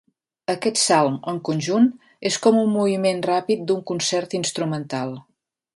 [0.53, 1.85] Aquest salm, en conjunt,
[2.31, 5.17] és com un moviment ràpid d'un concert instrumental.